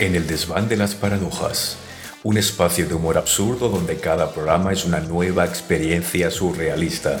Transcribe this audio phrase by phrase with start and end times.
[0.00, 1.76] En el desván de las paradojas,
[2.24, 7.20] un espacio de humor absurdo donde cada programa es una nueva experiencia surrealista.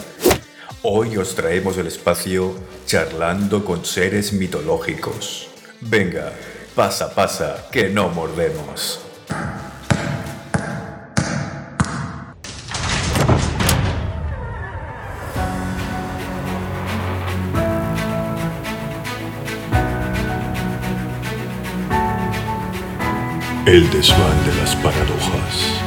[0.82, 2.56] Hoy os traemos el espacio
[2.86, 5.48] charlando con seres mitológicos.
[5.80, 6.32] Venga,
[6.74, 8.98] pasa, pasa, que no mordemos.
[23.74, 25.80] El desván de las paradojas.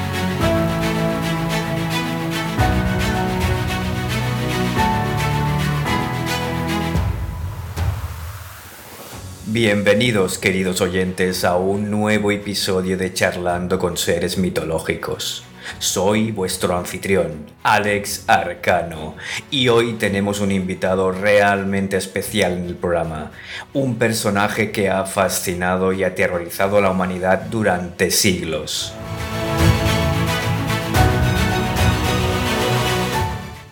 [9.45, 15.46] Bienvenidos queridos oyentes a un nuevo episodio de Charlando con Seres Mitológicos.
[15.79, 19.15] Soy vuestro anfitrión, Alex Arcano,
[19.51, 23.31] y hoy tenemos un invitado realmente especial en el programa,
[23.73, 28.93] un personaje que ha fascinado y aterrorizado a la humanidad durante siglos.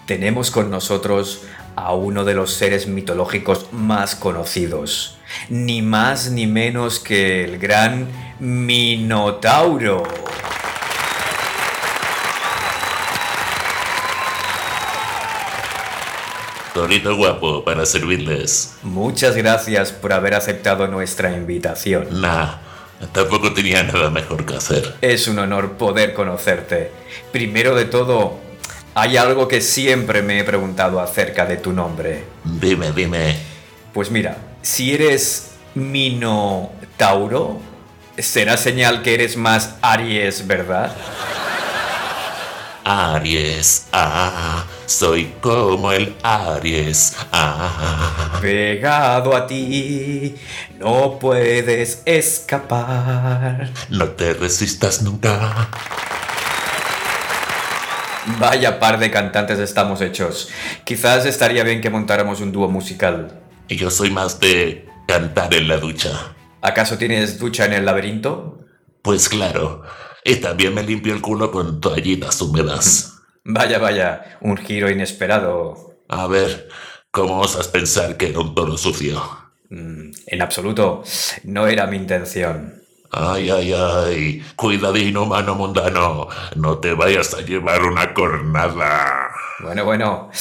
[0.06, 1.42] Tenemos con nosotros
[1.76, 5.18] a uno de los seres mitológicos más conocidos,
[5.50, 8.08] ni más ni menos que el gran
[8.40, 10.04] Minotauro.
[16.76, 18.76] Torito guapo para servirles.
[18.84, 22.20] Muchas gracias por haber aceptado nuestra invitación.
[22.20, 22.56] Nah,
[23.14, 24.94] tampoco tenía nada mejor que hacer.
[25.00, 26.92] Es un honor poder conocerte.
[27.32, 28.38] Primero de todo,
[28.94, 32.26] hay algo que siempre me he preguntado acerca de tu nombre.
[32.44, 33.38] Dime, dime.
[33.94, 37.62] Pues mira, si eres Minotauro,
[38.18, 40.94] será señal que eres más Aries, ¿verdad?
[42.88, 48.38] Aries, ah, soy como el Aries, ah.
[48.40, 50.36] Pegado a ti,
[50.78, 53.72] no puedes escapar.
[53.90, 55.68] No te resistas nunca.
[58.40, 60.50] Vaya par de cantantes estamos hechos.
[60.84, 63.42] Quizás estaría bien que montáramos un dúo musical.
[63.68, 66.36] Y yo soy más de cantar en la ducha.
[66.62, 68.60] ¿Acaso tienes ducha en el laberinto?
[69.02, 69.82] Pues claro.
[70.28, 73.12] Y también me limpio el culo con toallitas húmedas.
[73.48, 76.00] Vaya, vaya, un giro inesperado.
[76.10, 76.68] A ver,
[77.12, 79.22] ¿cómo osas pensar que era un toro sucio?
[79.70, 81.04] Mm, en absoluto,
[81.44, 82.82] no era mi intención.
[83.12, 89.30] Ay, ay, ay, cuidadino, mano mundano, no te vayas a llevar una cornada.
[89.62, 90.32] Bueno, bueno,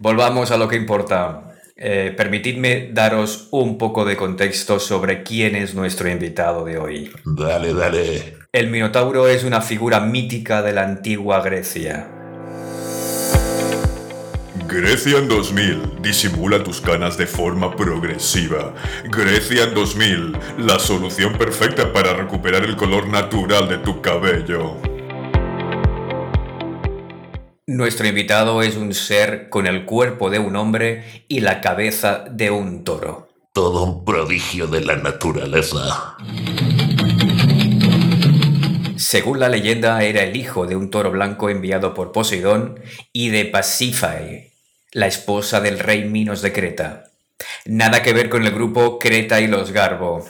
[0.00, 1.47] volvamos a lo que importa.
[1.80, 7.12] Eh, permitidme daros un poco de contexto sobre quién es nuestro invitado de hoy.
[7.24, 8.36] Dale, dale.
[8.50, 12.08] El Minotauro es una figura mítica de la antigua Grecia.
[14.66, 18.74] Grecia en 2000 disimula tus canas de forma progresiva.
[19.04, 24.97] Grecia en 2000, la solución perfecta para recuperar el color natural de tu cabello.
[27.68, 32.50] Nuestro invitado es un ser con el cuerpo de un hombre y la cabeza de
[32.50, 33.28] un toro.
[33.52, 36.16] Todo un prodigio de la naturaleza.
[38.96, 42.80] Según la leyenda, era el hijo de un toro blanco enviado por Poseidón
[43.12, 44.50] y de Pasífae,
[44.92, 47.10] la esposa del rey Minos de Creta.
[47.66, 50.26] Nada que ver con el grupo Creta y los Garbo.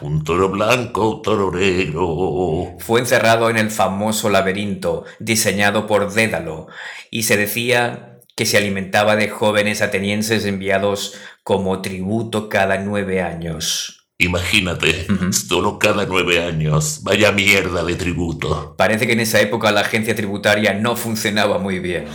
[0.00, 2.76] Un toro blanco, un toro negro.
[2.78, 6.68] Fue encerrado en el famoso laberinto diseñado por Dédalo
[7.10, 14.08] y se decía que se alimentaba de jóvenes atenienses enviados como tributo cada nueve años.
[14.18, 17.00] Imagínate, solo cada nueve años.
[17.02, 18.74] Vaya mierda de tributo.
[18.76, 22.06] Parece que en esa época la agencia tributaria no funcionaba muy bien.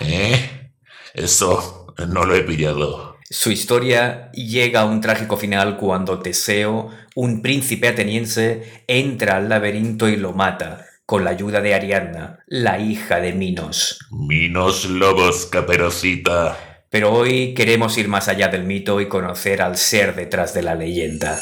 [0.00, 0.70] ¿Eh?
[1.14, 3.13] Eso no lo he pillado.
[3.30, 10.08] Su historia llega a un trágico final cuando Teseo, un príncipe ateniense, entra al laberinto
[10.08, 13.98] y lo mata, con la ayuda de Ariadna, la hija de Minos.
[14.10, 16.84] Minos lobos, caperucita.
[16.90, 20.74] Pero hoy queremos ir más allá del mito y conocer al ser detrás de la
[20.74, 21.40] leyenda.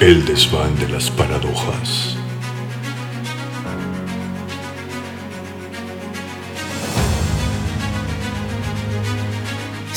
[0.00, 2.17] El desván de las paradojas.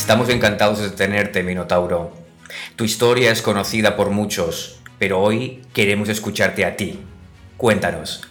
[0.02, 2.12] Estamos encantados de tenerte, Minotauro.
[2.76, 7.00] Tu historia es conocida por muchos, pero hoy queremos escucharte a ti.
[7.56, 8.24] Cuéntanos,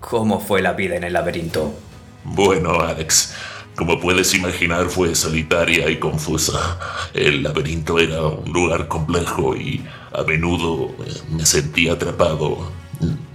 [0.00, 1.78] ¿cómo fue la vida en el laberinto?
[2.24, 3.34] Bueno, Alex,
[3.76, 6.78] como puedes imaginar fue solitaria y confusa.
[7.12, 9.84] El laberinto era un lugar complejo y
[10.14, 12.72] a menudo eh, me sentía atrapado,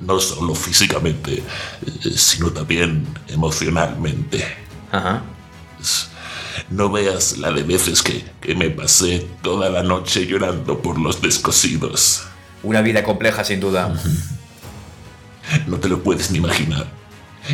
[0.01, 4.43] no solo físicamente, eh, sino también emocionalmente.
[4.91, 5.21] Ajá.
[6.69, 11.21] No veas la de veces que, que me pasé toda la noche llorando por los
[11.21, 12.25] descosidos.
[12.63, 13.93] Una vida compleja, sin duda.
[15.67, 16.87] No te lo puedes ni imaginar.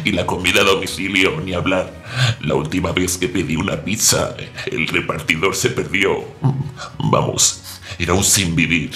[0.03, 1.91] Y la comida a domicilio, ni hablar.
[2.41, 4.35] La última vez que pedí una pizza,
[4.67, 6.23] el repartidor se perdió.
[7.00, 7.63] Vamos,
[7.97, 8.91] era un sin vivir.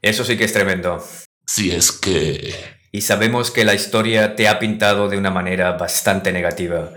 [0.00, 1.04] Eso sí que es tremendo.
[1.46, 2.73] Si es que...
[2.94, 6.90] Y sabemos que la historia te ha pintado de una manera bastante negativa.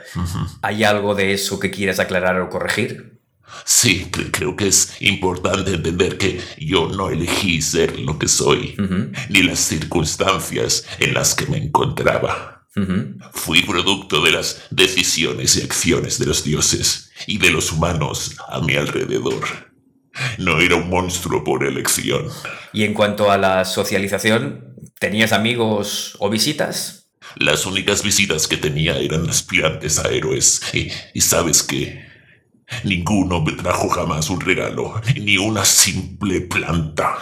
[0.61, 3.19] ¿Hay algo de eso que quieras aclarar o corregir?
[3.65, 8.75] Sí, cre- creo que es importante entender que yo no elegí ser lo que soy,
[9.29, 12.67] ni las circunstancias en las que me encontraba.
[13.33, 18.59] Fui producto de las decisiones y acciones de los dioses y de los humanos a
[18.61, 19.66] mi alrededor.
[20.37, 22.27] No era un monstruo por elección.
[22.73, 27.09] Y en cuanto a la socialización, ¿tenías amigos o visitas?
[27.35, 30.61] Las únicas visitas que tenía eran aspirantes a héroes.
[30.73, 32.05] Y, y sabes que
[32.83, 37.17] ninguno me trajo jamás un regalo, ni una simple planta.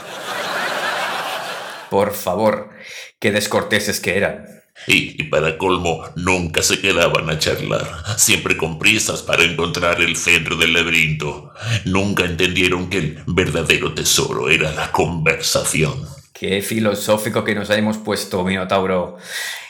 [1.89, 2.71] Por favor,
[3.19, 4.54] qué descorteses que eran.
[4.87, 10.15] Y, y para colmo, nunca se quedaban a charlar, siempre con prisas para encontrar el
[10.15, 11.51] centro del laberinto.
[11.85, 15.93] Nunca entendieron que el verdadero tesoro era la conversación.
[16.33, 19.17] Qué filosófico que nos hemos puesto, Minotauro.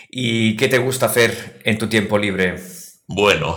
[0.09, 2.59] ¿Y qué te gusta hacer en tu tiempo libre?
[3.07, 3.55] Bueno,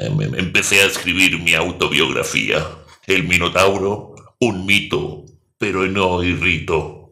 [0.00, 2.64] em- em- empecé a escribir mi autobiografía.
[3.06, 5.24] El Minotauro, un mito,
[5.58, 7.10] pero no irrito.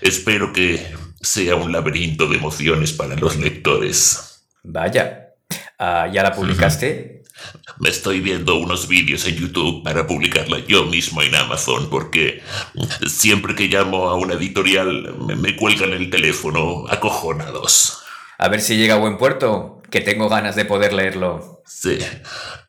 [0.00, 0.86] Espero que
[1.20, 4.44] sea un laberinto de emociones para los lectores.
[4.62, 5.34] Vaya.
[5.78, 7.22] Ah, ¿Ya la publicaste?
[7.78, 12.42] Me estoy viendo unos vídeos en YouTube para publicarla yo mismo en Amazon porque
[13.06, 18.02] siempre que llamo a una editorial me, me cuelgan el teléfono acojonados.
[18.38, 21.62] A ver si llega a buen puerto, que tengo ganas de poder leerlo.
[21.66, 21.98] Sí,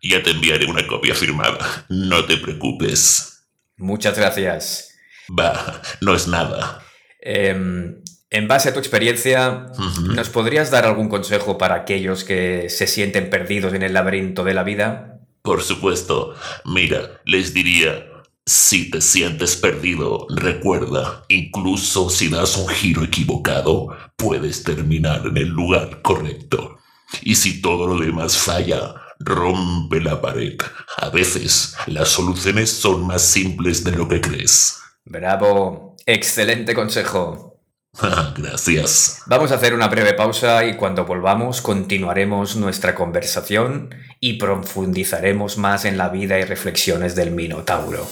[0.02, 1.86] ya te enviaré una copia firmada.
[1.90, 3.48] No te preocupes.
[3.78, 4.96] Muchas gracias.
[5.30, 6.84] Va, no es nada.
[7.22, 9.68] Em, en base a tu experiencia,
[10.16, 14.54] ¿nos podrías dar algún consejo para aquellos que se sienten perdidos en el laberinto de
[14.54, 15.20] la vida?
[15.42, 16.36] Por supuesto,
[16.66, 18.06] mira, les diría,
[18.46, 25.50] si te sientes perdido, recuerda, incluso si das un giro equivocado, puedes terminar en el
[25.50, 26.78] lugar correcto.
[27.24, 30.58] Y si todo lo demás falla, rompe la pared.
[30.98, 34.78] A veces, las soluciones son más simples de lo que crees.
[35.06, 37.49] Bravo, excelente consejo.
[38.38, 39.24] Gracias.
[39.26, 45.86] Vamos a hacer una breve pausa y cuando volvamos continuaremos nuestra conversación y profundizaremos más
[45.86, 48.08] en la vida y reflexiones del Minotauro.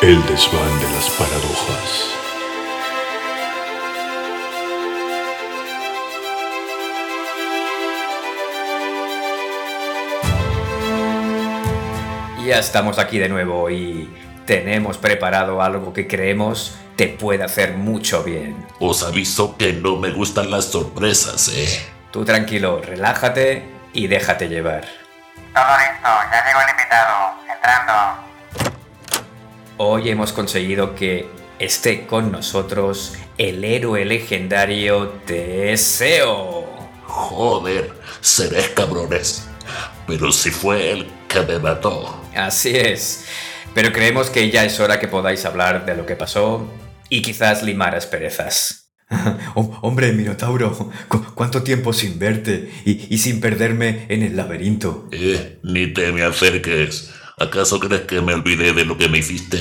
[0.00, 2.27] El desván de las paradojas.
[12.48, 14.08] Ya estamos aquí de nuevo y
[14.46, 18.66] tenemos preparado algo que creemos te puede hacer mucho bien.
[18.80, 21.68] Os aviso que no me gustan las sorpresas, ¿eh?
[22.10, 24.86] Tú tranquilo, relájate y déjate llevar.
[25.52, 27.34] Todo listo, ya llegó el invitado.
[27.54, 28.72] Entrando.
[29.76, 31.28] Hoy hemos conseguido que
[31.58, 36.64] esté con nosotros el héroe legendario Teseo.
[37.04, 39.46] Joder, seréis cabrones.
[40.06, 42.24] Pero si fue él que me mató.
[42.38, 43.24] Así es.
[43.74, 46.68] Pero creemos que ya es hora que podáis hablar de lo que pasó
[47.08, 48.90] y quizás limar asperezas.
[49.54, 50.90] Hombre, Minotauro,
[51.34, 55.08] ¿cuánto tiempo sin verte y, y sin perderme en el laberinto?
[55.12, 57.10] Eh, ni te me acerques.
[57.38, 59.58] ¿Acaso crees que me olvidé de lo que me hiciste?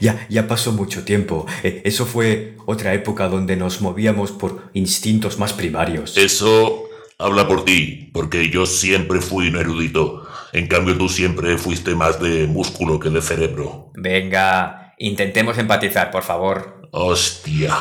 [0.00, 1.46] Ya, ya pasó mucho tiempo.
[1.62, 6.16] Eh, Eso fue otra época donde nos movíamos por instintos más primarios.
[6.16, 6.85] Eso
[7.18, 10.26] habla por ti, porque yo siempre fui un erudito.
[10.52, 13.90] En cambio, tú siempre fuiste más de músculo que de cerebro.
[13.94, 16.88] Venga, intentemos empatizar, por favor.
[16.92, 17.74] Hostia,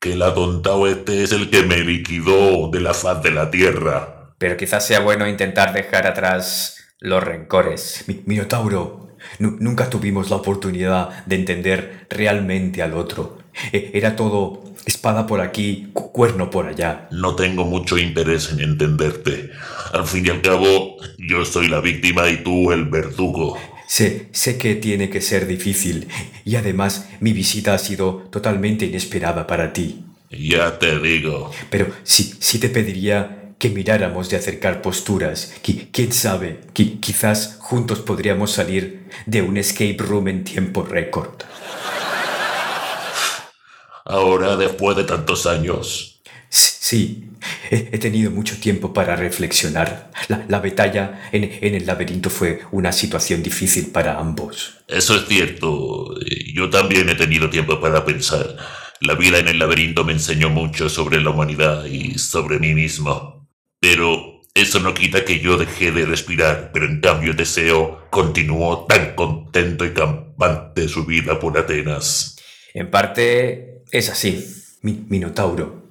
[0.00, 4.32] que el atontao este es el que me liquidó de la faz de la tierra.
[4.38, 8.04] Pero quizás sea bueno intentar dejar atrás los rencores.
[8.26, 13.38] Minotauro, nu- nunca tuvimos la oportunidad de entender realmente al otro.
[13.72, 17.08] E- Era todo espada por aquí, cu- cuerno por allá.
[17.10, 19.50] No tengo mucho interés en entenderte.
[19.92, 23.56] Al fin y al cabo, yo soy la víctima y tú el verdugo.
[23.86, 26.08] Sé, sé que tiene que ser difícil
[26.44, 30.00] y además mi visita ha sido totalmente inesperada para ti.
[30.30, 31.50] Ya te digo.
[31.70, 35.54] Pero sí, sí te pediría que miráramos de acercar posturas.
[35.62, 36.60] Qui- ¿Quién sabe?
[36.74, 41.42] Qui- quizás juntos podríamos salir de un escape room en tiempo récord.
[44.04, 46.20] Ahora, después de tantos años.
[46.50, 47.30] Sí,
[47.70, 50.10] he, tenido mucho tiempo para reflexionar.
[50.28, 54.84] La, la batalla en, en el laberinto fue una situación difícil para ambos.
[54.86, 56.14] Eso es cierto.
[56.54, 58.56] Yo también he tenido tiempo para pensar.
[59.00, 63.48] La vida en el laberinto me enseñó mucho sobre la humanidad y sobre mí mismo.
[63.80, 69.14] Pero eso no quita que yo dejé de respirar, pero en cambio Teseo continuó tan
[69.16, 72.36] contento y campante su vida por Atenas.
[72.72, 74.44] En parte es así,
[74.82, 75.82] mi Minotauro.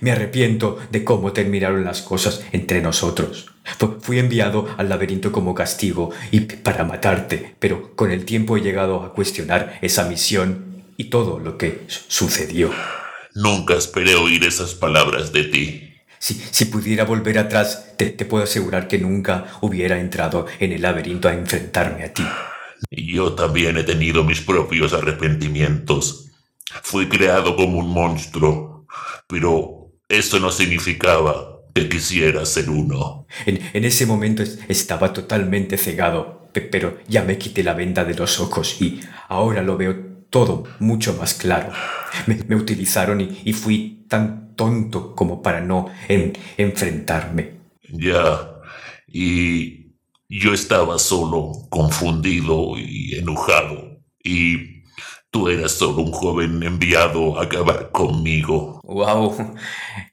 [0.00, 3.50] Me arrepiento de cómo terminaron las cosas entre nosotros.
[3.78, 8.60] Fu- Fui enviado al laberinto como castigo y para matarte, pero con el tiempo he
[8.62, 12.70] llegado a cuestionar esa misión y todo lo que su- sucedió.
[13.34, 15.88] Nunca esperé oír esas palabras de ti.
[16.18, 20.82] Si, si pudiera volver atrás, te, te puedo asegurar que nunca hubiera entrado en el
[20.82, 22.24] laberinto a enfrentarme a ti.
[22.90, 26.31] Yo también he tenido mis propios arrepentimientos.
[26.82, 28.86] Fui creado como un monstruo,
[29.26, 33.26] pero eso no significaba que quisiera ser uno.
[33.46, 38.04] En, en ese momento es- estaba totalmente cegado, pe- pero ya me quité la venda
[38.04, 39.94] de los ojos y ahora lo veo
[40.30, 41.72] todo mucho más claro.
[42.26, 47.60] Me, me utilizaron y, y fui tan tonto como para no en- enfrentarme.
[47.92, 48.48] Ya,
[49.06, 49.92] y
[50.28, 54.71] yo estaba solo, confundido y enojado, y
[55.32, 58.80] tú eras solo un joven enviado a acabar conmigo.
[58.84, 59.56] ¡Wow!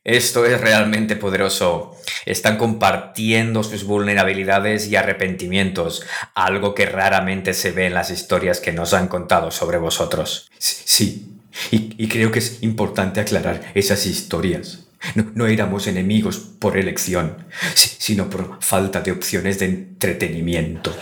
[0.06, 1.94] Esto es realmente poderoso.
[2.26, 6.04] Están compartiendo sus vulnerabilidades y arrepentimientos,
[6.36, 10.50] algo que raramente se ve en las historias que nos han contado sobre vosotros.
[10.58, 11.38] Sí,
[11.70, 14.86] y, y creo que es importante aclarar esas historias.
[15.16, 17.46] No, no éramos enemigos por elección,
[17.76, 20.96] si- sino por falta de opciones de entretenimiento.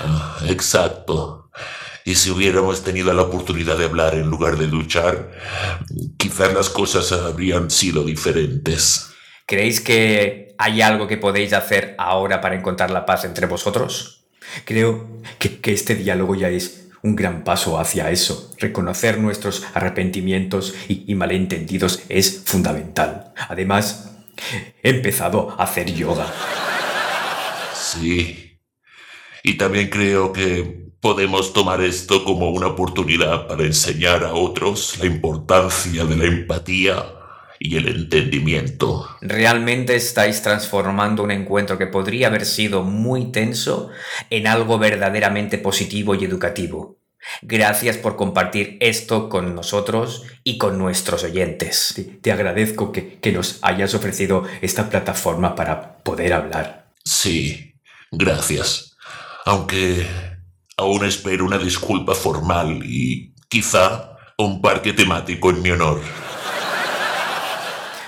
[0.00, 1.50] Ah, exacto.
[2.08, 5.30] Y si hubiéramos tenido la oportunidad de hablar en lugar de luchar,
[6.16, 9.10] quizás las cosas habrían sido diferentes.
[9.44, 14.24] ¿Creéis que hay algo que podéis hacer ahora para encontrar la paz entre vosotros?
[14.64, 18.54] Creo que, que este diálogo ya es un gran paso hacia eso.
[18.56, 23.34] Reconocer nuestros arrepentimientos y, y malentendidos es fundamental.
[23.50, 24.16] Además,
[24.82, 26.32] he empezado a hacer yoga.
[27.74, 28.58] Sí.
[29.42, 35.06] Y también creo que podemos tomar esto como una oportunidad para enseñar a otros la
[35.06, 37.04] importancia de la empatía
[37.58, 39.08] y el entendimiento.
[39.20, 43.90] Realmente estáis transformando un encuentro que podría haber sido muy tenso
[44.30, 46.98] en algo verdaderamente positivo y educativo.
[47.42, 51.92] Gracias por compartir esto con nosotros y con nuestros oyentes.
[51.94, 56.90] Te, te agradezco que, que nos hayas ofrecido esta plataforma para poder hablar.
[57.04, 57.74] Sí,
[58.12, 58.96] gracias.
[59.44, 60.06] Aunque
[60.78, 66.00] aún espero una disculpa formal y quizá un parque temático en mi honor.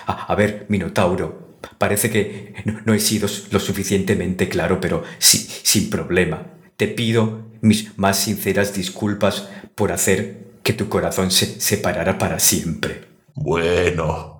[0.07, 5.39] A, a ver, Minotauro, parece que no, no he sido lo suficientemente claro, pero sí,
[5.62, 6.47] sin problema.
[6.77, 13.09] Te pido mis más sinceras disculpas por hacer que tu corazón se separara para siempre.
[13.35, 14.39] Bueno,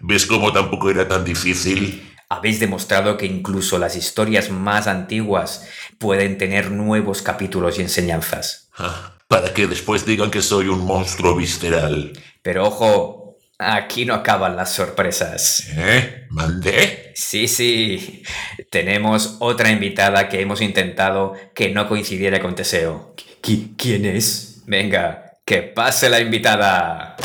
[0.00, 2.09] ¿ves cómo tampoco era tan difícil?
[2.32, 5.66] Habéis demostrado que incluso las historias más antiguas
[5.98, 8.68] pueden tener nuevos capítulos y enseñanzas.
[8.78, 12.12] Ah, Para que después digan que soy un monstruo visceral.
[12.42, 15.64] Pero ojo, aquí no acaban las sorpresas.
[15.76, 16.26] ¿Eh?
[16.30, 17.12] ¿Mandé?
[17.16, 18.22] Sí, sí,
[18.70, 23.14] tenemos otra invitada que hemos intentado que no coincidiera con Teseo.
[23.42, 24.62] ¿Qui- ¿Quién es?
[24.66, 27.16] Venga, que pase la invitada.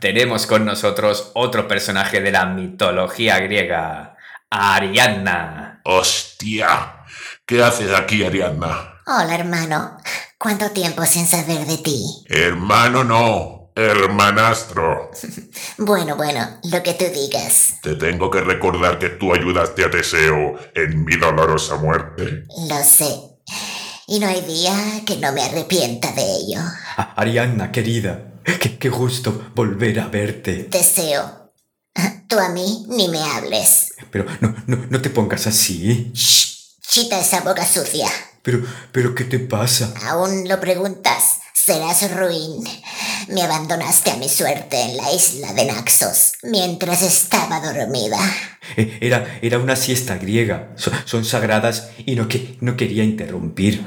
[0.00, 4.13] Tenemos con nosotros otro personaje de la mitología griega,
[4.54, 5.80] Ariadna.
[5.84, 7.04] ¡Hostia!
[7.46, 9.00] ¿Qué haces aquí, Ariadna?
[9.06, 9.96] Hola, hermano.
[10.38, 12.04] ¿Cuánto tiempo sin saber de ti?
[12.28, 15.10] Hermano no, hermanastro.
[15.78, 17.74] Bueno, bueno, lo que tú digas.
[17.82, 22.44] Te tengo que recordar que tú ayudaste a Teseo en mi dolorosa muerte.
[22.68, 23.12] Lo sé.
[24.06, 24.72] Y no hay día
[25.04, 26.60] que no me arrepienta de ello.
[26.96, 30.68] A- Ariadna, querida, qué, qué gusto volver a verte.
[30.70, 31.43] Deseo.
[32.34, 33.94] Tú a mí ni me hables.
[34.10, 36.10] Pero no, no, no te pongas así.
[36.12, 38.08] Shh, chita esa boca sucia.
[38.42, 39.94] Pero, pero, ¿qué te pasa?
[40.08, 41.38] ¿Aún lo preguntas?
[41.52, 42.64] Serás ruin.
[43.28, 48.18] Me abandonaste a mi suerte en la isla de Naxos mientras estaba dormida.
[48.76, 50.72] Eh, Era, era una siesta griega.
[50.76, 53.86] So- son sagradas y no, que, no quería interrumpir.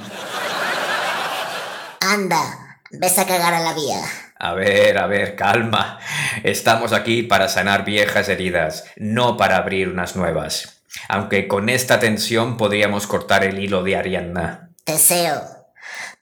[1.99, 3.99] Anda, ves a cagar a la vía.
[4.39, 5.99] A ver, a ver, calma.
[6.43, 10.81] Estamos aquí para sanar viejas heridas, no para abrir unas nuevas.
[11.09, 14.69] Aunque con esta tensión podríamos cortar el hilo de Ariadna.
[14.83, 15.41] Teseo,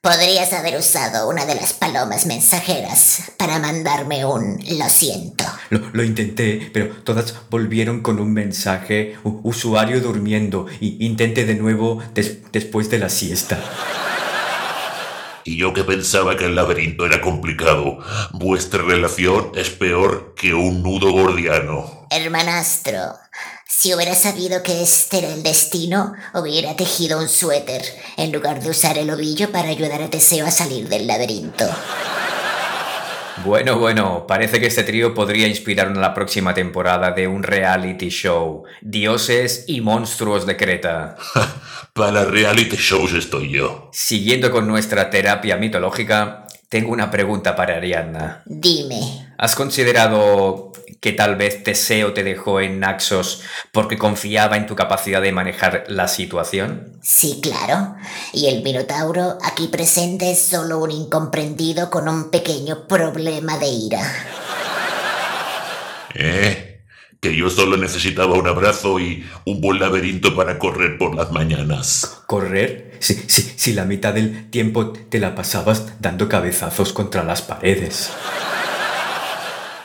[0.02, 5.44] Podrías haber usado una de las palomas mensajeras para mandarme un lo siento.
[5.72, 12.04] Lo, lo intenté, pero todas volvieron con un mensaje, usuario durmiendo, y intenté de nuevo
[12.14, 13.58] des- después de la siesta.
[15.48, 18.00] Y yo que pensaba que el laberinto era complicado,
[18.32, 22.08] vuestra relación es peor que un nudo gordiano.
[22.10, 23.14] Hermanastro,
[23.68, 27.84] si hubiera sabido que este era el destino, hubiera tejido un suéter
[28.18, 31.66] en lugar de usar el ovillo para ayudar a Teseo a salir del laberinto.
[33.44, 38.64] Bueno, bueno, parece que este trío podría inspirar la próxima temporada de un reality show,
[38.82, 41.16] Dioses y Monstruos de Creta.
[41.94, 43.90] Para reality shows estoy yo.
[43.92, 48.44] Siguiendo con nuestra terapia mitológica, tengo una pregunta para Ariadna.
[48.46, 53.42] Dime, ¿Has considerado que tal vez Teseo te dejó en Naxos
[53.72, 56.98] porque confiaba en tu capacidad de manejar la situación?
[57.02, 57.96] sí, claro.
[58.34, 64.02] Y el Minotauro aquí presente es solo un incomprendido con un pequeño problema de ira.
[66.16, 66.65] ¿Eh?
[67.22, 72.24] Que yo solo necesitaba un abrazo y un buen laberinto para correr por las mañanas.
[72.28, 72.98] ¿Correr?
[73.00, 78.12] Si, si, si la mitad del tiempo te la pasabas dando cabezazos contra las paredes.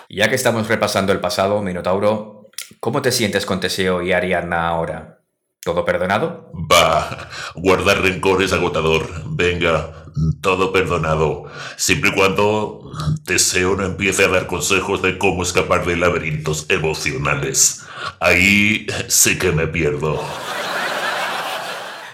[0.09, 5.20] Ya que estamos repasando el pasado, Minotauro, ¿cómo te sientes con Teseo y Ariadna ahora?
[5.65, 6.61] ¿Todo perdonado?
[6.73, 9.07] Va, guardar rencor es agotador.
[9.27, 10.05] Venga,
[10.41, 11.45] todo perdonado.
[11.77, 12.91] Siempre y cuando
[13.25, 17.83] Teseo no empiece a dar consejos de cómo escapar de laberintos emocionales.
[18.21, 20.21] Ahí sí que me pierdo.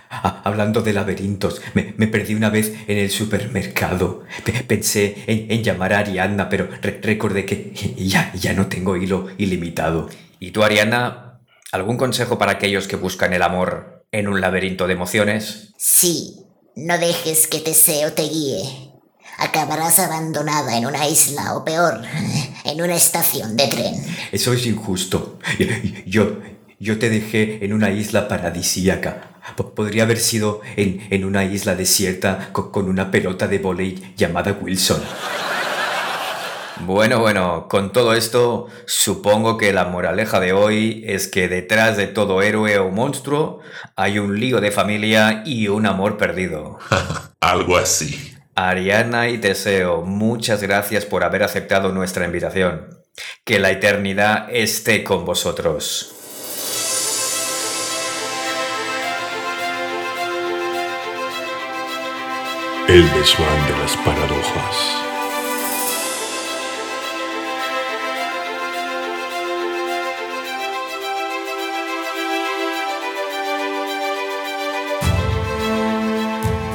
[0.09, 4.25] Ah, hablando de laberintos, me, me perdí una vez en el supermercado.
[4.45, 8.97] Pe- pensé en, en llamar a Ariadna, pero re- recordé que ya, ya no tengo
[8.97, 10.09] hilo ilimitado.
[10.39, 11.26] ¿Y tú, Ariadna,
[11.77, 15.73] algún consejo para aquellos que buscan el amor en un laberinto de emociones?
[15.79, 16.41] Sí,
[16.75, 18.93] no dejes que Teseo te guíe.
[19.39, 22.01] Acabarás abandonada en una isla o peor,
[22.65, 23.95] en una estación de tren.
[24.33, 25.39] Eso es injusto.
[26.07, 26.39] Yo,
[26.79, 29.33] yo te dejé en una isla paradisíaca.
[29.57, 34.15] Po- Podría haber sido en, en una isla desierta co- con una pelota de volei
[34.17, 35.03] llamada Wilson.
[36.81, 42.07] Bueno, bueno, con todo esto, supongo que la moraleja de hoy es que detrás de
[42.07, 43.61] todo héroe o monstruo
[43.97, 46.79] hay un lío de familia y un amor perdido.
[47.41, 48.35] Algo así.
[48.55, 52.99] Ariana y Teseo, muchas gracias por haber aceptado nuestra invitación.
[53.45, 56.13] Que la eternidad esté con vosotros.
[62.89, 65.06] El desván de las paradojas.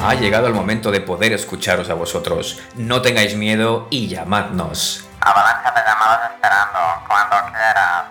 [0.03, 2.59] Ha llegado el momento de poder escucharos a vosotros.
[2.75, 5.05] No tengáis miedo y llamadnos.
[5.19, 8.03] Avalancha de llamadas esperando, cuando quieras.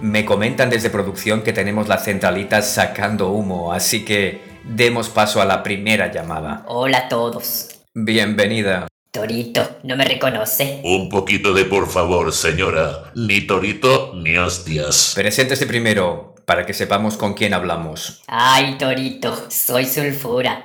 [0.00, 5.44] Me comentan desde producción que tenemos la centralita sacando humo, así que demos paso a
[5.44, 6.62] la primera llamada.
[6.68, 7.70] Hola a todos.
[7.92, 8.86] Bienvenida.
[9.10, 10.80] Torito, ¿no me reconoce?
[10.84, 13.10] Un poquito de por favor, señora.
[13.16, 15.14] Ni torito ni hostias.
[15.16, 18.22] Preséntese primero, para que sepamos con quién hablamos.
[18.28, 20.64] Ay, Torito, soy Sulfura.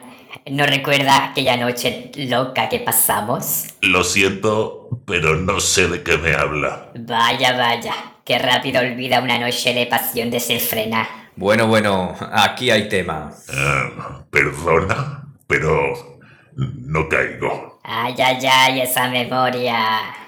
[0.49, 3.65] ¿No recuerda aquella noche loca que pasamos?
[3.81, 6.91] Lo siento, pero no sé de qué me habla.
[6.95, 7.93] Vaya, vaya,
[8.23, 11.07] qué rápido olvida una noche de pasión desenfrenada.
[11.35, 13.31] Bueno, bueno, aquí hay tema.
[13.49, 16.21] Ah, Perdona, pero
[16.55, 17.79] no caigo.
[17.83, 19.77] Ay, ay, ay, esa memoria.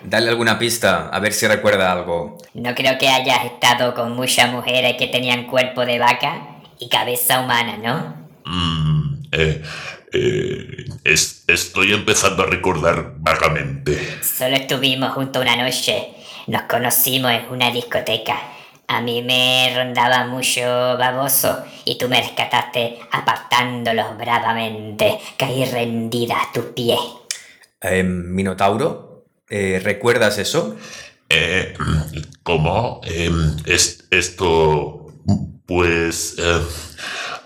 [0.04, 2.38] Dale alguna pista, a ver si recuerda algo.
[2.54, 7.39] No creo que hayas estado con muchas mujeres que tenían cuerpo de vaca y cabeza
[7.39, 8.28] humana, ¿no?
[8.46, 9.63] Mm, eh,
[10.12, 13.98] eh, es- estoy empezando a recordar vagamente.
[14.24, 16.10] Solo estuvimos juntos una noche.
[16.48, 18.38] Nos conocimos en una discoteca.
[18.88, 25.20] A mí me rondaba mucho baboso y tú me rescataste apartándolos bravamente.
[25.38, 27.00] Caí rendida a tus pies.
[27.82, 30.78] Eh, Minotauro, eh, ¿recuerdas eso?
[31.30, 31.74] Eh,
[32.43, 33.02] ¿Cómo?
[33.04, 35.08] Em, es, esto,
[35.65, 36.62] pues, eh,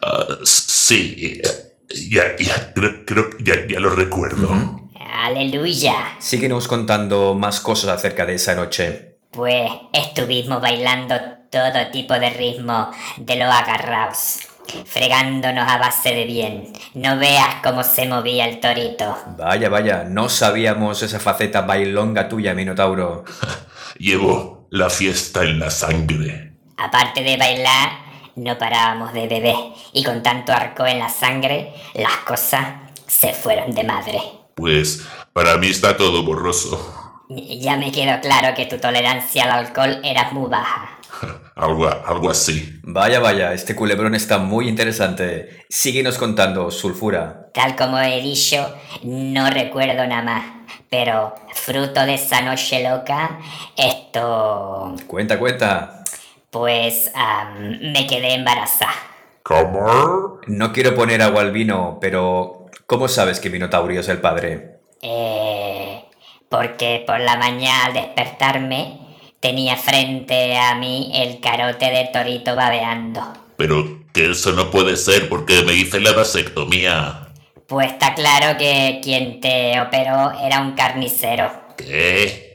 [0.03, 1.70] ah, sí, eh,
[2.09, 4.81] ya, ya, creo, creo ya, ya lo recuerdo.
[5.13, 5.93] Aleluya.
[6.19, 9.17] Síguenos contando más cosas acerca de esa noche.
[9.31, 11.15] Pues estuvimos bailando
[11.51, 14.39] todo tipo de ritmo de los agarrados.
[14.85, 16.73] Fregándonos a base de bien.
[16.93, 19.17] No veas cómo se movía el torito.
[19.37, 23.25] Vaya, vaya, no sabíamos esa faceta bailonga tuya, Minotauro.
[23.97, 26.53] Llevo la fiesta en la sangre.
[26.77, 27.89] Aparte de bailar,
[28.35, 29.55] no parábamos de beber
[29.93, 32.67] y con tanto arco en la sangre, las cosas
[33.07, 34.21] se fueron de madre.
[34.55, 36.97] Pues para mí está todo borroso.
[37.29, 40.99] Ya me quedó claro que tu tolerancia al alcohol era muy baja.
[41.55, 42.79] Algo, algo así.
[42.81, 45.63] Vaya, vaya, este culebrón está muy interesante.
[45.69, 47.49] Síguenos contando, sulfura.
[47.53, 50.43] Tal como he dicho, no recuerdo nada más.
[50.89, 53.39] Pero fruto de esa noche loca,
[53.77, 54.95] esto...
[55.05, 56.03] Cuenta, cuenta.
[56.51, 58.93] Pues am, me quedé embarazada.
[59.41, 60.41] ¿Cómo?
[60.47, 64.79] No quiero poner agua al vino, pero ¿cómo sabes que Minotaurio es el padre?
[65.01, 66.03] Eh,
[66.49, 68.99] porque por la mañana al despertarme
[69.39, 73.21] tenía frente a mí el carote de torito babeando.
[73.55, 77.29] Pero que eso no puede ser porque me hice la vasectomía.
[77.65, 81.49] Pues está claro que quien te operó era un carnicero.
[81.77, 82.50] ¿Qué?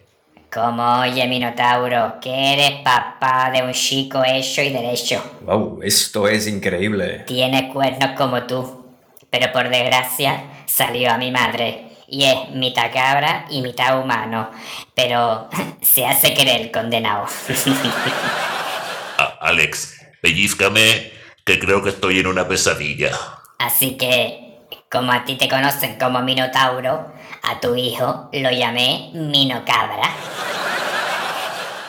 [0.57, 5.23] Como oye Minotauro, que eres papá de un chico hecho y derecho.
[5.43, 7.25] Wow, esto es increíble.
[7.27, 8.87] Tiene cuernos como tú.
[9.29, 11.89] Pero por desgracia salió a mi madre.
[12.09, 14.49] Y es mitad cabra y mitad humano.
[14.95, 15.51] Pero
[15.83, 17.27] se hace querer el condenado.
[19.19, 21.13] A- Alex, pellízcame
[21.45, 23.11] que creo que estoy en una pesadilla.
[23.59, 24.57] Así que,
[24.91, 27.13] como a ti te conocen como Minotauro,
[27.47, 30.11] a tu hijo lo llamé Minocabra.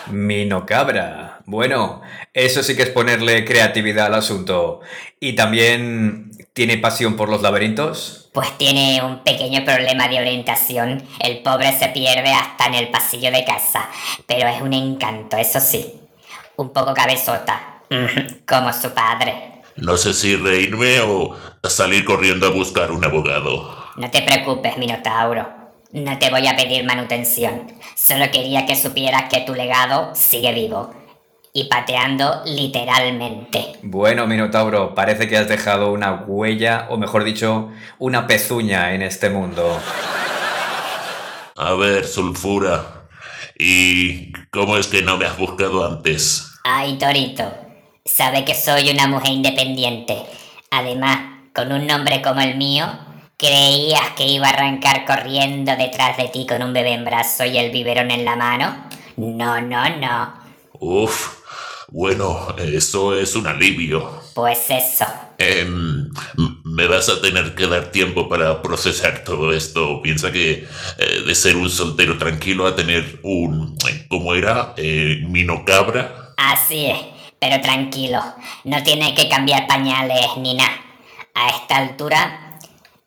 [0.07, 1.39] Minocabra.
[1.45, 2.01] Bueno,
[2.33, 4.81] eso sí que es ponerle creatividad al asunto.
[5.19, 8.29] ¿Y también tiene pasión por los laberintos?
[8.33, 11.03] Pues tiene un pequeño problema de orientación.
[11.19, 13.89] El pobre se pierde hasta en el pasillo de casa.
[14.27, 15.93] Pero es un encanto, eso sí.
[16.55, 17.81] Un poco cabezota.
[18.45, 19.61] Como su padre.
[19.77, 23.76] No sé si reírme o salir corriendo a buscar un abogado.
[23.97, 25.47] No te preocupes, Minotauro.
[25.91, 27.65] No te voy a pedir manutención.
[27.95, 30.93] Solo quería que supieras que tu legado sigue vivo.
[31.51, 33.73] Y pateando literalmente.
[33.81, 39.31] Bueno, Minotauro, parece que has dejado una huella, o mejor dicho, una pezuña en este
[39.31, 39.79] mundo.
[41.55, 43.07] A ver, sulfura.
[43.57, 46.51] ¿Y cómo es que no me has buscado antes?
[46.63, 47.51] Ay, Torito.
[48.05, 50.17] Sabe que soy una mujer independiente.
[50.69, 51.17] Además,
[51.55, 52.85] con un nombre como el mío,
[53.37, 57.57] ¿creías que iba a arrancar corriendo detrás de ti con un bebé en brazo y
[57.57, 58.75] el biberón en la mano?
[59.15, 60.33] No, no, no.
[60.79, 61.37] Uf,
[61.89, 64.21] bueno, eso es un alivio.
[64.33, 65.05] Pues eso.
[65.37, 66.09] Em,
[66.63, 70.01] me vas a tener que dar tiempo para procesar todo esto.
[70.01, 73.77] Piensa que eh, de ser un soltero tranquilo a tener un...
[74.09, 74.73] ¿Cómo era?
[74.77, 76.33] Eh, minocabra.
[76.37, 76.99] Así es,
[77.39, 78.21] pero tranquilo,
[78.63, 80.81] no tiene que cambiar pañales ni nada.
[81.33, 82.46] A esta altura,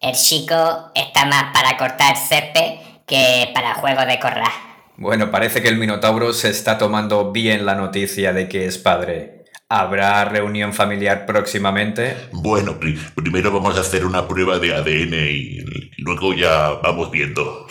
[0.01, 4.51] el chico está más para cortar césped que para juego de corral.
[4.97, 9.45] Bueno, parece que el Minotauro se está tomando bien la noticia de que es padre.
[9.69, 12.17] ¿Habrá reunión familiar próximamente?
[12.33, 15.59] Bueno, pri- primero vamos a hacer una prueba de ADN y
[15.99, 17.67] luego ya vamos viendo.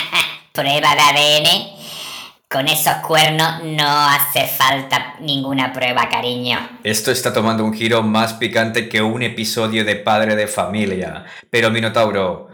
[0.52, 1.79] Prueba de ADN.
[2.52, 6.58] Con esos cuernos no hace falta ninguna prueba, cariño.
[6.82, 11.26] Esto está tomando un giro más picante que un episodio de Padre de Familia.
[11.48, 12.48] Pero Minotauro,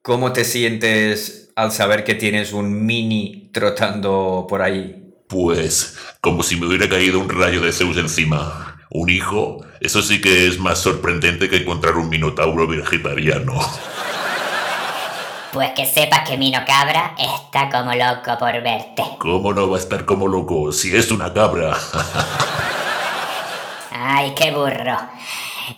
[0.00, 5.12] ¿cómo te sientes al saber que tienes un mini trotando por ahí?
[5.28, 8.78] Pues como si me hubiera caído un rayo de Zeus encima.
[8.88, 13.60] Un hijo, eso sí que es más sorprendente que encontrar un minotauro vegetariano.
[15.54, 19.04] Pues que sepas que Mino Cabra está como loco por verte.
[19.20, 21.72] ¿Cómo no va a estar como loco si es una cabra?
[23.92, 24.98] Ay, qué burro.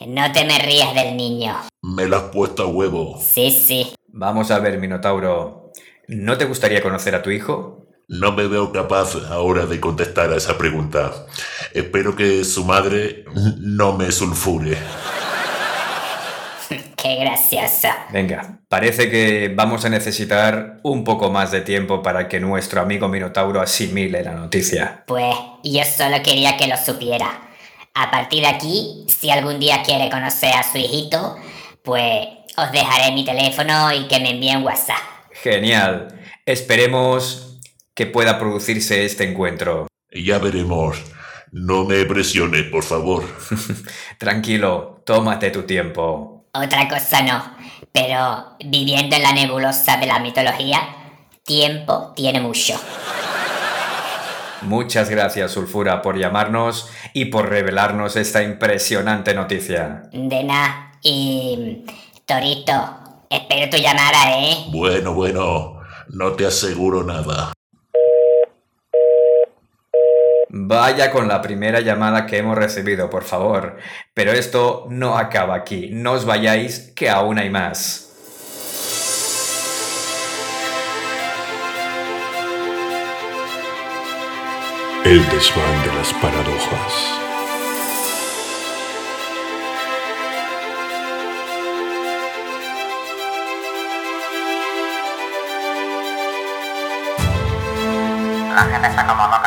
[0.06, 1.54] No te me rías del niño.
[1.82, 3.20] Me la has puesto a huevo.
[3.22, 3.92] Sí, sí.
[4.08, 5.72] Vamos a ver, Minotauro.
[6.08, 7.84] ¿No te gustaría conocer a tu hijo?
[8.08, 11.12] No me veo capaz ahora de contestar a esa pregunta.
[11.74, 13.26] Espero que su madre
[13.58, 14.78] no me sulfure.
[17.06, 17.86] Qué gracioso.
[18.10, 23.06] Venga, parece que vamos a necesitar un poco más de tiempo para que nuestro amigo
[23.06, 25.04] Minotauro asimile la noticia.
[25.06, 27.48] Pues yo solo quería que lo supiera.
[27.94, 31.36] A partir de aquí, si algún día quiere conocer a su hijito,
[31.84, 34.96] pues os dejaré mi teléfono y que me envíen WhatsApp.
[35.30, 36.08] Genial.
[36.44, 37.60] Esperemos
[37.94, 39.86] que pueda producirse este encuentro.
[40.12, 41.00] Ya veremos.
[41.52, 43.22] No me presiones, por favor.
[44.18, 46.35] Tranquilo, tómate tu tiempo.
[46.62, 47.42] Otra cosa no,
[47.92, 50.80] pero viviendo en la nebulosa de la mitología,
[51.44, 52.74] tiempo tiene mucho.
[54.62, 60.02] Muchas gracias, Sulfura, por llamarnos y por revelarnos esta impresionante noticia.
[60.12, 61.84] De nada, y
[62.24, 62.72] Torito,
[63.30, 64.64] espero tu llamada, ¿eh?
[64.70, 67.55] Bueno, bueno, no te aseguro nada.
[70.58, 73.76] Vaya con la primera llamada que hemos recibido, por favor.
[74.14, 75.90] Pero esto no acaba aquí.
[75.92, 78.04] No os vayáis, que aún hay más.
[85.04, 87.16] El desván de las paradojas.
[98.54, 99.45] La gente está como loca.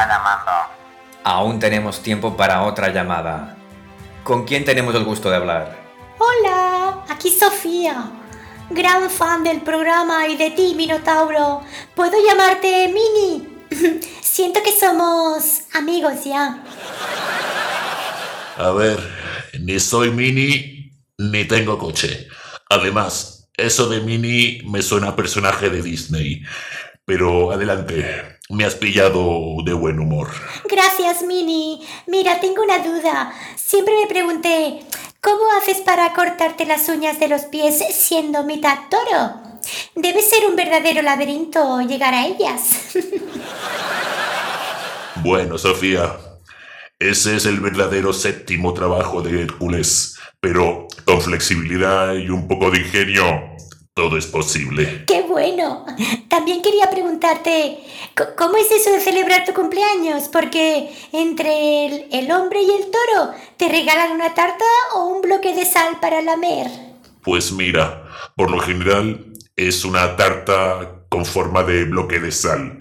[1.23, 3.57] Aún tenemos tiempo para otra llamada.
[4.23, 5.77] ¿Con quién tenemos el gusto de hablar?
[6.17, 8.11] Hola, aquí Sofía.
[8.69, 11.61] Gran fan del programa y de ti, Minotauro.
[11.95, 13.47] ¿Puedo llamarte Mini?
[14.21, 16.63] Siento que somos amigos ya.
[18.57, 18.99] A ver,
[19.59, 22.27] ni soy mini ni tengo coche.
[22.69, 26.43] Además, eso de mini me suena a personaje de Disney.
[27.09, 28.05] Pero adelante,
[28.49, 30.29] me has pillado de buen humor.
[30.69, 31.83] Gracias, Mini.
[32.05, 33.33] Mira, tengo una duda.
[33.55, 34.81] Siempre me pregunté,
[35.19, 39.41] ¿cómo haces para cortarte las uñas de los pies siendo mitad toro?
[39.95, 42.93] Debe ser un verdadero laberinto llegar a ellas.
[45.21, 46.15] Bueno, Sofía,
[46.97, 50.17] ese es el verdadero séptimo trabajo de Hércules.
[50.39, 53.57] Pero con flexibilidad y un poco de ingenio,
[53.99, 55.03] todo es posible.
[55.05, 55.85] ¡Qué bueno!
[56.29, 57.79] También quería preguntarte,
[58.37, 60.29] ¿cómo es eso de celebrar tu cumpleaños?
[60.29, 64.63] Porque entre el, el hombre y el toro, ¿te regalan una tarta
[64.95, 66.67] o un bloque de sal para lamer?
[67.23, 68.05] Pues mira,
[68.37, 72.77] por lo general es una tarta con forma de bloque de sal,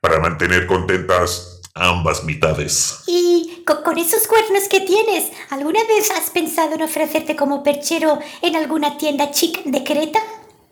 [0.00, 3.00] para mantener contentas ambas mitades.
[3.06, 8.18] Y co- con esos cuernos que tienes, ¿alguna vez has pensado en ofrecerte como perchero
[8.40, 10.20] en alguna tienda chic de Creta?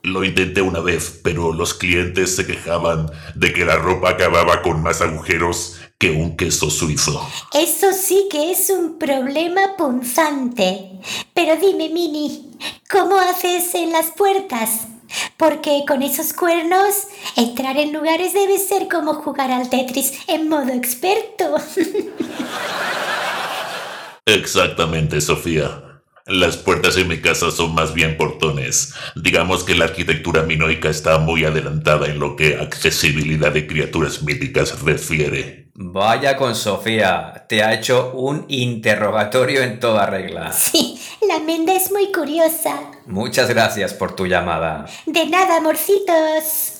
[0.02, 4.82] Lo intenté una vez, pero los clientes se quejaban de que la ropa acababa con
[4.82, 7.28] más agujeros que un queso suizo.
[7.52, 10.92] Eso sí que es un problema punzante.
[11.34, 12.56] Pero dime, Mini,
[12.90, 14.86] ¿cómo haces en las puertas?
[15.36, 20.72] Porque con esos cuernos, entrar en lugares debe ser como jugar al Tetris en modo
[20.72, 21.56] experto.
[24.24, 25.89] Exactamente, Sofía.
[26.30, 28.94] Las puertas en mi casa son más bien portones.
[29.16, 34.80] Digamos que la arquitectura minoica está muy adelantada en lo que accesibilidad de criaturas míticas
[34.82, 35.70] refiere.
[35.74, 40.52] Vaya con Sofía, te ha hecho un interrogatorio en toda regla.
[40.52, 42.76] Sí, la menda es muy curiosa.
[43.06, 44.86] Muchas gracias por tu llamada.
[45.06, 46.79] De nada, amorcitos.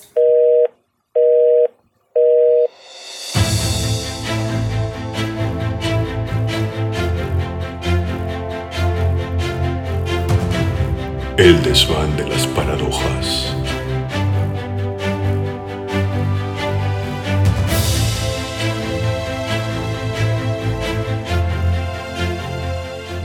[11.41, 13.55] El desván de las paradojas.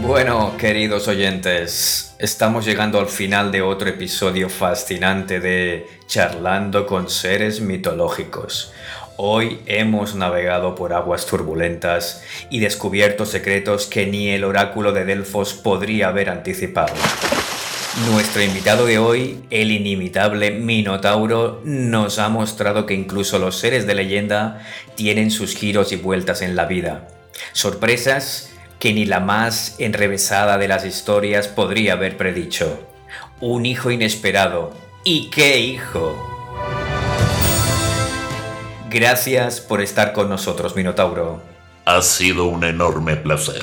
[0.00, 7.60] Bueno, queridos oyentes, estamos llegando al final de otro episodio fascinante de Charlando con seres
[7.60, 8.72] mitológicos.
[9.18, 15.52] Hoy hemos navegado por aguas turbulentas y descubierto secretos que ni el oráculo de Delfos
[15.52, 16.94] podría haber anticipado.
[18.04, 23.94] Nuestro invitado de hoy, el inimitable Minotauro, nos ha mostrado que incluso los seres de
[23.94, 24.62] leyenda
[24.96, 27.08] tienen sus giros y vueltas en la vida.
[27.54, 32.86] Sorpresas que ni la más enrevesada de las historias podría haber predicho.
[33.40, 34.74] Un hijo inesperado.
[35.02, 36.14] ¿Y qué hijo?
[38.90, 41.40] Gracias por estar con nosotros, Minotauro.
[41.86, 43.62] Ha sido un enorme placer.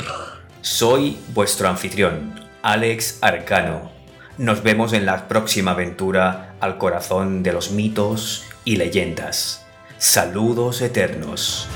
[0.61, 3.92] Soy vuestro anfitrión, Alex Arcano.
[4.37, 9.63] Nos vemos en la próxima aventura al corazón de los mitos y leyendas.
[9.99, 11.67] Saludos eternos.